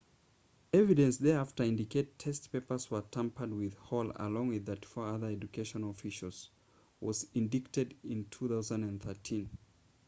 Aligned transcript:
evidence 0.73 1.17
thereafter 1.17 1.61
indicated 1.61 2.17
test 2.17 2.51
papers 2.51 2.89
were 2.89 3.03
tampered 3.11 3.53
with 3.53 3.75
hall 3.75 4.11
along 4.15 4.47
with 4.47 4.65
34 4.65 5.05
other 5.09 5.27
education 5.27 5.83
officials 5.83 6.49
was 6.99 7.27
indicted 7.35 7.93
in 8.03 8.25
2013 8.31 9.47